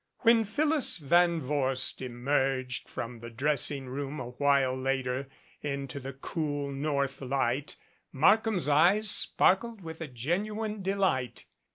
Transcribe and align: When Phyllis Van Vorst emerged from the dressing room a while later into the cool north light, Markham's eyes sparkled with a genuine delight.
When 0.21 0.45
Phyllis 0.45 0.97
Van 0.97 1.39
Vorst 1.39 2.01
emerged 2.01 2.89
from 2.89 3.19
the 3.19 3.29
dressing 3.29 3.85
room 3.85 4.19
a 4.19 4.29
while 4.31 4.75
later 4.75 5.29
into 5.61 5.99
the 5.99 6.11
cool 6.13 6.71
north 6.71 7.21
light, 7.21 7.75
Markham's 8.11 8.67
eyes 8.67 9.11
sparkled 9.11 9.81
with 9.81 10.01
a 10.01 10.07
genuine 10.07 10.81
delight. 10.81 11.45